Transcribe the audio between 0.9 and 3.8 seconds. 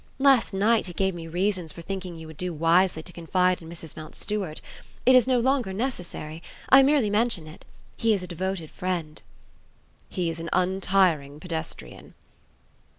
gave me reasons for thinking you would do wisely to confide in